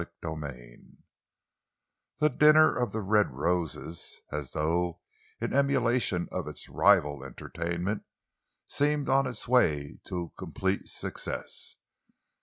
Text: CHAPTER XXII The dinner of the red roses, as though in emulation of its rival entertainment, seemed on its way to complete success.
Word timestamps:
CHAPTER 0.01 0.47
XXII 0.47 0.79
The 2.21 2.29
dinner 2.29 2.75
of 2.75 2.91
the 2.91 3.01
red 3.03 3.27
roses, 3.33 4.19
as 4.31 4.53
though 4.53 4.99
in 5.39 5.53
emulation 5.53 6.27
of 6.31 6.47
its 6.47 6.67
rival 6.67 7.23
entertainment, 7.23 8.01
seemed 8.65 9.09
on 9.09 9.27
its 9.27 9.47
way 9.47 9.99
to 10.05 10.33
complete 10.39 10.87
success. 10.87 11.75